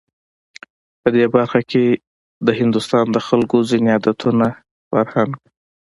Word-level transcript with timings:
په 1.01 1.07
دې 1.15 1.25
برخه 1.35 1.59
کې 1.71 1.85
د 2.45 2.49
هندوستان 2.59 3.05
د 3.11 3.17
خلکو 3.27 3.57
ځینو 3.69 3.89
عادتونو، 3.95 4.47
فرهنک 4.89 5.33